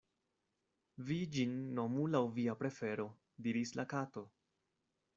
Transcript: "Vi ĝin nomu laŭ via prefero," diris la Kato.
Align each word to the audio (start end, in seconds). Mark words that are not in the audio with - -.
"Vi 1.09 1.17
ĝin 1.35 1.53
nomu 1.81 2.07
laŭ 2.15 2.23
via 2.39 2.57
prefero," 2.65 3.09
diris 3.49 3.79
la 3.81 3.91
Kato. 3.97 4.29